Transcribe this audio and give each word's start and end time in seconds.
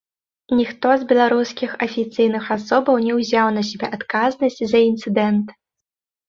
Ніхто 0.59 0.89
з 1.01 1.05
беларускіх 1.09 1.75
афіцыйных 1.87 2.47
асобаў 2.55 2.95
не 3.05 3.13
ўзяў 3.19 3.47
на 3.59 3.65
сябе 3.69 3.87
адказнасць 3.99 4.59
за 4.73 4.79
інцыдэнт. 4.89 5.47